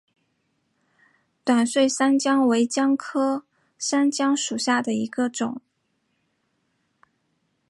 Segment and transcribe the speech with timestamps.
[1.43, 3.45] 短穗山姜为姜科
[3.77, 5.61] 山姜属下的一个种。